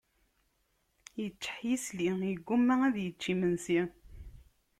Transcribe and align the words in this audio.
Yeččeḥ 1.21 1.57
yisli, 1.67 2.09
yegguma 2.29 2.75
ad 2.87 2.95
yečč 3.03 3.23
imensi. 3.33 3.81